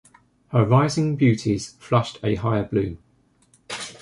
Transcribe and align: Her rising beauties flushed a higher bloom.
Her 0.47 0.65
rising 0.65 1.15
beauties 1.15 1.75
flushed 1.77 2.19
a 2.23 2.33
higher 2.33 2.63
bloom. 2.63 2.97